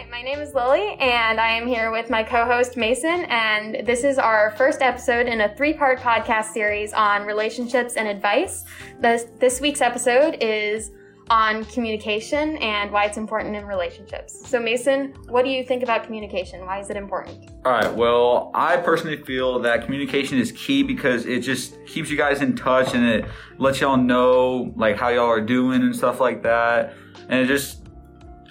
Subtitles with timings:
[0.00, 3.26] Hi, my name is Lily, and I am here with my co host Mason.
[3.26, 8.08] And this is our first episode in a three part podcast series on relationships and
[8.08, 8.64] advice.
[8.98, 10.90] This, this week's episode is
[11.28, 14.48] on communication and why it's important in relationships.
[14.48, 16.64] So, Mason, what do you think about communication?
[16.64, 17.50] Why is it important?
[17.66, 17.94] All right.
[17.94, 22.56] Well, I personally feel that communication is key because it just keeps you guys in
[22.56, 23.26] touch and it
[23.58, 26.94] lets y'all know like how y'all are doing and stuff like that.
[27.28, 27.79] And it just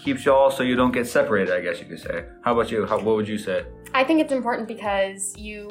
[0.03, 2.25] keeps y'all so you don't get separated, I guess you could say.
[2.41, 2.85] How about you?
[2.85, 3.65] How, what would you say?
[3.93, 5.69] I think it's important because you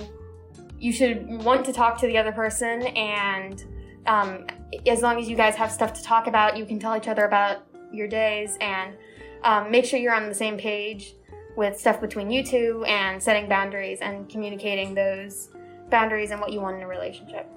[0.79, 3.65] you should want to talk to the other person and
[4.07, 4.47] um,
[4.87, 7.25] as long as you guys have stuff to talk about, you can tell each other
[7.25, 8.95] about your days and
[9.43, 11.15] um, make sure you're on the same page
[11.57, 15.51] with stuff between you two and setting boundaries and communicating those
[15.91, 17.51] boundaries and what you want in a relationship.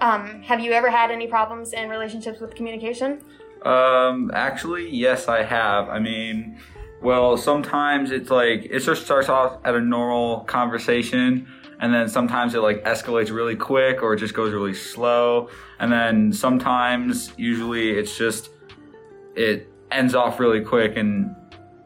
[0.00, 3.20] Um, have you ever had any problems in relationships with communication?
[3.62, 5.88] Um, actually, yes, I have.
[5.88, 6.58] I mean,
[7.02, 11.46] well, sometimes it's like it just starts off at a normal conversation
[11.80, 15.92] and then sometimes it like escalates really quick or it just goes really slow and
[15.92, 18.50] then sometimes usually it's just
[19.34, 21.34] it ends off really quick and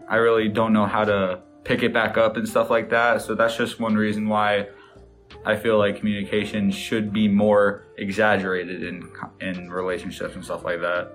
[0.09, 3.35] i really don't know how to pick it back up and stuff like that so
[3.35, 4.67] that's just one reason why
[5.45, 9.09] i feel like communication should be more exaggerated in
[9.41, 11.13] in relationships and stuff like that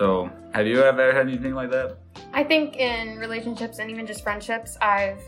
[0.00, 1.98] so have you ever had anything like that
[2.32, 5.22] i think in relationships and even just friendships i've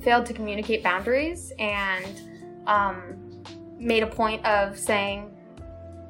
[0.00, 2.20] failed to communicate boundaries and
[2.66, 3.42] um,
[3.78, 5.30] made a point of saying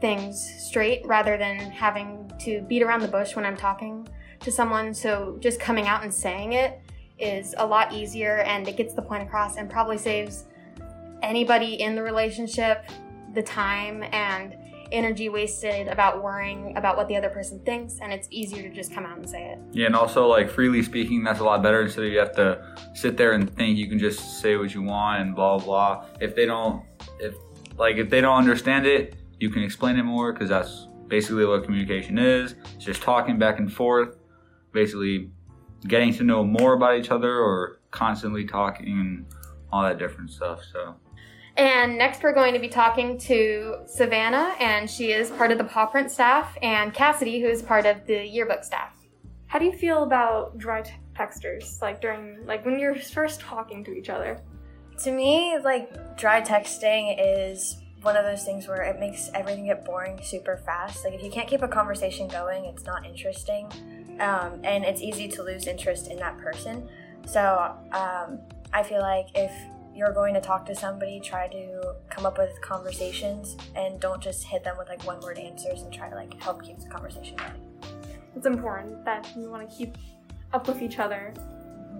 [0.01, 4.07] things straight rather than having to beat around the bush when I'm talking
[4.41, 4.93] to someone.
[4.93, 6.81] So just coming out and saying it
[7.19, 10.45] is a lot easier and it gets the point across and probably saves
[11.23, 12.85] anybody in the relationship
[13.35, 14.57] the time and
[14.93, 18.93] energy wasted about worrying about what the other person thinks and it's easier to just
[18.93, 19.59] come out and say it.
[19.73, 21.83] Yeah and also like freely speaking that's a lot better.
[21.83, 24.83] Instead of you have to sit there and think you can just say what you
[24.83, 26.83] want and blah blah if they don't
[27.19, 27.35] if
[27.77, 31.65] like if they don't understand it you can explain it more because that's basically what
[31.65, 32.55] communication is.
[32.77, 34.17] It's just talking back and forth
[34.73, 35.31] basically
[35.87, 39.27] getting to know more about each other or constantly talking and
[39.73, 40.95] all that different stuff so
[41.57, 45.65] and next, we're going to be talking to Savannah, and she is part of the
[45.65, 48.93] paw print staff, and Cassidy, who is part of the yearbook staff.
[49.47, 50.83] How do you feel about dry
[51.17, 54.41] texters, like during, like when you're first talking to each other?
[55.05, 59.85] To me, like dry texting is one of those things where it makes everything get
[59.85, 61.05] boring super fast.
[61.05, 63.67] Like if you can't keep a conversation going, it's not interesting,
[64.21, 66.89] um, and it's easy to lose interest in that person.
[67.27, 68.41] So um,
[68.73, 69.53] I feel like if
[69.95, 74.45] you're going to talk to somebody, try to come up with conversations and don't just
[74.45, 77.37] hit them with like one word answers and try to like help keep the conversation
[77.37, 77.61] going.
[78.37, 79.97] It's important that you want to keep
[80.53, 81.33] up with each other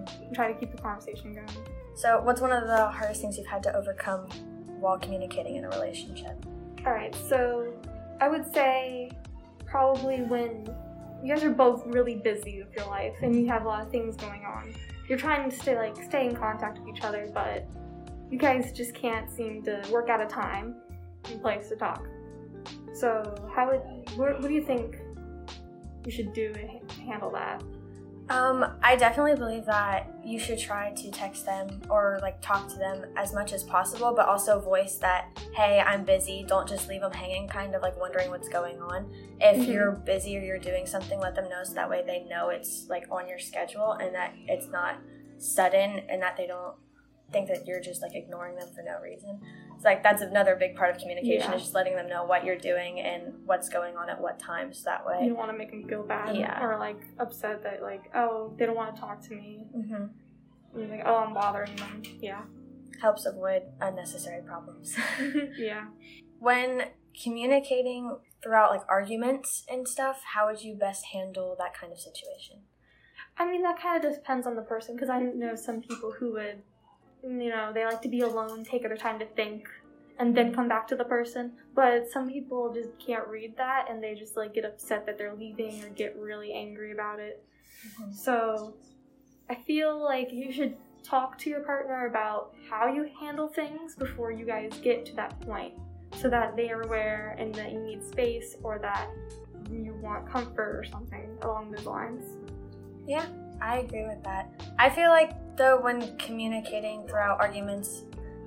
[0.05, 0.33] mm-hmm.
[0.33, 1.67] try to keep the conversation going.
[1.95, 4.27] So, what's one of the hardest things you've had to overcome
[4.79, 6.45] while communicating in a relationship?
[6.85, 7.73] All right, so
[8.21, 9.11] I would say
[9.65, 10.67] probably when
[11.23, 13.89] you guys are both really busy with your life and you have a lot of
[13.89, 14.73] things going on.
[15.09, 17.65] You're trying to stay like stay in contact with each other, but
[18.31, 20.75] you guys just can't seem to work out a time
[21.29, 22.05] and place to talk.
[22.93, 23.81] So, how would
[24.17, 24.97] what, what do you think
[26.05, 26.67] you should do to
[27.01, 27.61] handle that?
[28.27, 32.75] Um, I definitely believe that you should try to text them or like talk to
[32.75, 36.43] them as much as possible, but also voice that, hey, I'm busy.
[36.47, 39.13] Don't just leave them hanging, kind of like wondering what's going on.
[39.39, 39.71] If mm-hmm.
[39.71, 42.87] you're busy or you're doing something, let them know so that way they know it's
[42.89, 44.97] like on your schedule and that it's not
[45.37, 46.75] sudden and that they don't
[47.31, 49.39] think that you're just like ignoring them for no reason.
[49.75, 51.55] It's like that's another big part of communication yeah.
[51.55, 54.83] is just letting them know what you're doing and what's going on at what times.
[54.83, 56.63] That way, you don't want to make them feel bad yeah.
[56.63, 59.65] or like upset that like oh they don't want to talk to me.
[59.75, 60.79] Mm-hmm.
[60.79, 62.01] You're like oh I'm bothering them.
[62.21, 62.43] Yeah,
[63.01, 64.95] helps avoid unnecessary problems.
[65.57, 65.85] yeah.
[66.39, 66.83] When
[67.21, 72.57] communicating throughout like arguments and stuff, how would you best handle that kind of situation?
[73.37, 76.33] I mean, that kind of depends on the person because I know some people who
[76.33, 76.61] would
[77.25, 79.67] you know, they like to be alone, take their time to think,
[80.19, 81.53] and then come back to the person.
[81.73, 85.35] But some people just can't read that and they just like get upset that they're
[85.35, 87.43] leaving or get really angry about it.
[87.87, 88.13] Mm-hmm.
[88.13, 88.75] So
[89.49, 94.31] I feel like you should talk to your partner about how you handle things before
[94.31, 95.73] you guys get to that point
[96.15, 99.09] so that they are aware and that you need space or that
[99.69, 102.23] you want comfort or something along those lines.
[103.07, 103.25] Yeah,
[103.61, 104.49] I agree with that.
[104.79, 108.03] I feel like though when communicating throughout arguments,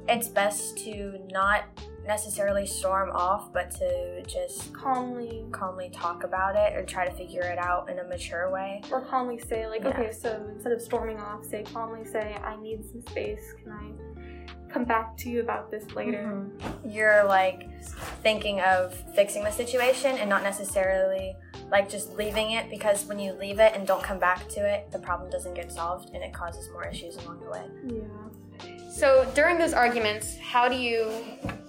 [0.08, 1.64] it's best to not
[2.06, 7.42] necessarily storm off, but to just calmly calmly talk about it or try to figure
[7.42, 8.80] it out in a mature way.
[8.90, 9.90] or calmly say like, Yeah.
[9.90, 13.52] okay, so instead of storming off, say calmly say, I need some space.
[13.62, 16.24] Can I come back to you about this later?
[16.24, 16.88] Mm-hmm.
[16.88, 17.68] You're like
[18.22, 21.36] thinking of fixing the situation and not necessarily
[21.70, 24.90] like just leaving it because when you leave it and don't come back to it,
[24.90, 27.64] the problem doesn't get solved and it causes more issues along the way.
[27.86, 28.88] Yeah.
[28.90, 31.12] So during those arguments, how do you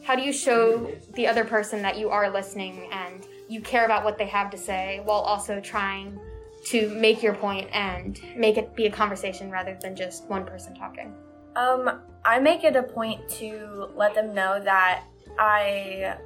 [0.03, 4.03] how do you show the other person that you are listening and you care about
[4.03, 6.19] what they have to say while also trying
[6.65, 10.73] to make your point and make it be a conversation rather than just one person
[10.75, 11.13] talking?
[11.55, 15.03] Um, I make it a point to let them know that
[15.37, 16.17] I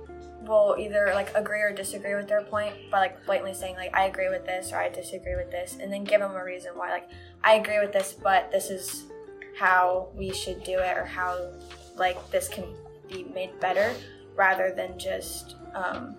[0.46, 4.06] will either like agree or disagree with their point by like blatantly saying like I
[4.06, 6.90] agree with this or I disagree with this, and then give them a reason why
[6.90, 7.10] like
[7.44, 9.06] I agree with this, but this is
[9.58, 11.52] how we should do it or how
[11.96, 12.66] like this can
[13.10, 13.94] be made better,
[14.36, 16.16] rather than just um,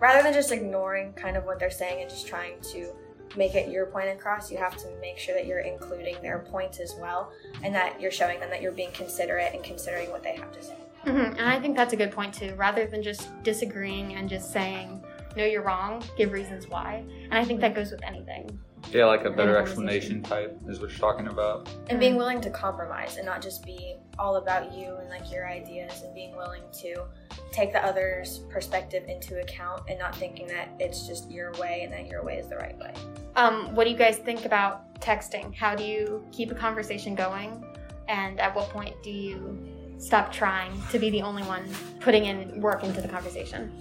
[0.00, 2.92] rather than just ignoring kind of what they're saying and just trying to
[3.36, 4.50] make it your point across.
[4.50, 7.32] You have to make sure that you're including their points as well
[7.62, 10.62] and that you're showing them that you're being considerate and considering what they have to
[10.62, 10.76] say.
[11.06, 12.54] Hmm And I think that's a good point too.
[12.56, 15.02] Rather than just disagreeing and just saying,
[15.36, 17.04] no, you're wrong, give reasons why.
[17.24, 18.58] And I think that goes with anything.
[18.90, 21.68] Yeah, like a better explanation type is what you're talking about.
[21.90, 25.46] And being willing to compromise and not just be all about you and like your
[25.48, 27.04] ideas and being willing to
[27.52, 31.92] take the other's perspective into account and not thinking that it's just your way and
[31.92, 32.94] that your way is the right way.
[33.34, 35.54] Um, what do you guys think about texting?
[35.54, 37.64] How do you keep a conversation going?
[38.08, 39.58] And at what point do you
[39.98, 41.64] stop trying to be the only one
[42.00, 43.72] putting in work into the conversation?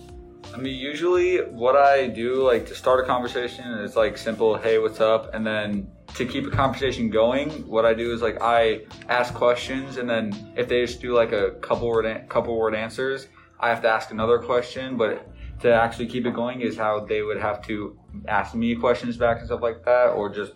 [0.53, 4.77] I mean, usually what I do, like to start a conversation, is like simple, hey,
[4.77, 5.33] what's up?
[5.33, 9.97] And then to keep a conversation going, what I do is like I ask questions,
[9.97, 13.27] and then if they just do like a couple word, couple word answers,
[13.59, 14.97] I have to ask another question.
[14.97, 15.27] But
[15.61, 17.97] to actually keep it going is how they would have to
[18.27, 20.53] ask me questions back and stuff like that, or just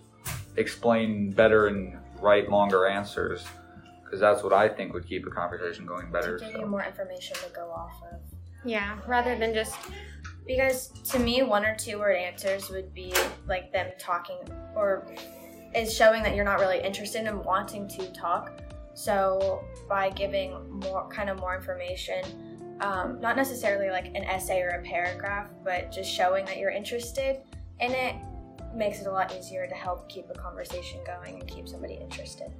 [0.55, 3.45] explain better and write longer answers.
[4.09, 6.39] Because that's what I think would keep a conversation going better.
[6.39, 6.59] To give so.
[6.61, 8.19] you more information to go off of.
[8.65, 9.75] Yeah, rather than just
[10.47, 13.13] Because to me, one or two word answers would be
[13.47, 14.37] like them talking
[14.75, 15.07] or
[15.75, 18.59] is showing that you're not really interested in wanting to talk.
[18.95, 24.69] So by giving more kind of more information, um, not necessarily like an essay or
[24.69, 27.41] a paragraph, but just showing that you're interested
[27.79, 28.15] in it
[28.73, 32.51] makes it a lot easier to help keep a conversation going and keep somebody interested.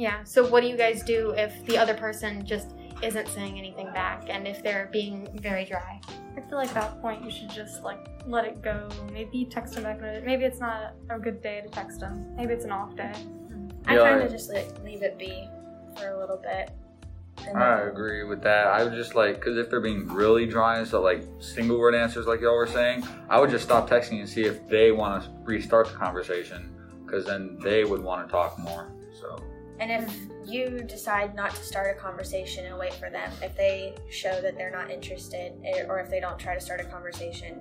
[0.00, 0.24] Yeah.
[0.24, 2.68] So what do you guys do if the other person just
[3.02, 6.00] isn't saying anything back and if they're being very dry?
[6.38, 8.88] I feel like at that point you should just like let it go.
[9.12, 9.98] Maybe text them back.
[9.98, 12.34] another- Maybe it's not a good day to text them.
[12.34, 13.12] Maybe it's an off day.
[13.14, 13.68] Mm-hmm.
[13.90, 15.46] I Yeah, kind of just like leave it be
[15.98, 16.70] for a little bit.
[17.54, 18.68] I agree with that.
[18.68, 21.94] I would just like, because if they're being really dry and stuff, like single word
[21.94, 25.24] answers, like y'all were saying, I would just stop texting and see if they want
[25.24, 26.74] to restart the conversation,
[27.04, 28.92] because then they would want to talk more.
[29.20, 29.42] So,
[29.80, 30.14] And if
[30.46, 34.56] you decide not to start a conversation and wait for them, if they show that
[34.56, 37.60] they're not interested, eh, or if they don't try to start a conversation,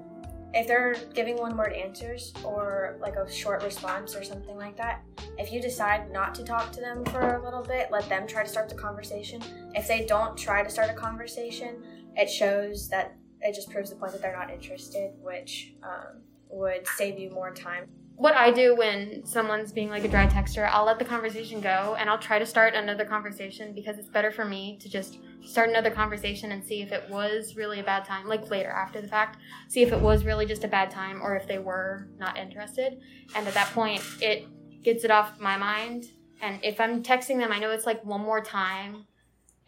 [0.53, 5.01] if they're giving one word answers or like a short response or something like that,
[5.37, 8.43] if you decide not to talk to them for a little bit, let them try
[8.43, 9.41] to start the conversation.
[9.73, 11.83] If they don't try to start a conversation,
[12.17, 16.85] it shows that it just proves the point that they're not interested, which um, would
[16.97, 17.85] save you more time.
[18.19, 21.95] What I do when someone's being like a dry texter, I'll let the conversation go
[21.97, 25.69] and I'll try to start another conversation because it's better for me to just start
[25.69, 29.07] another conversation and see if it was really a bad time, like later after the
[29.07, 29.37] fact,
[29.69, 32.99] see if it was really just a bad time or if they were not interested.
[33.37, 34.45] And at that point, it
[34.83, 36.07] gets it off my mind.
[36.41, 39.05] And if I'm texting them, I know it's like one more time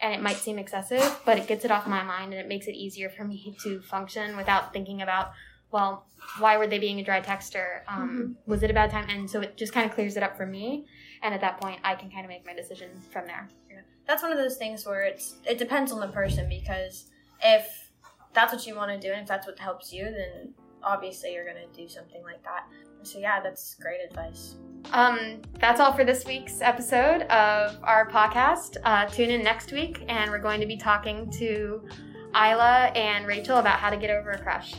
[0.01, 2.67] and it might seem excessive, but it gets it off my mind and it makes
[2.67, 5.31] it easier for me to function without thinking about,
[5.71, 6.05] well,
[6.39, 7.81] why were they being a dry texter?
[7.87, 9.07] Um, Was it a bad time?
[9.09, 10.85] And so it just kind of clears it up for me.
[11.23, 13.47] And at that point, I can kind of make my decision from there.
[14.07, 17.05] that's one of those things where it's it depends on the person because
[17.43, 17.91] if
[18.33, 21.45] that's what you want to do and if that's what helps you then obviously you're
[21.45, 22.63] going to do something like that
[23.03, 24.55] so yeah that's great advice
[24.93, 28.77] Um, that's all for this week's episode of our podcast.
[28.83, 31.87] Uh, tune in next week, and we're going to be talking to
[32.35, 34.73] Isla and Rachel about how to get over a crush.